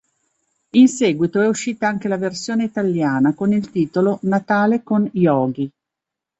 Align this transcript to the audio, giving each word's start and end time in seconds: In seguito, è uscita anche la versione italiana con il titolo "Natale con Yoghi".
In 0.71 0.87
seguito, 0.87 1.39
è 1.39 1.47
uscita 1.47 1.87
anche 1.87 2.07
la 2.07 2.17
versione 2.17 2.63
italiana 2.63 3.35
con 3.35 3.53
il 3.53 3.69
titolo 3.69 4.17
"Natale 4.23 4.81
con 4.81 5.07
Yoghi". 5.13 5.71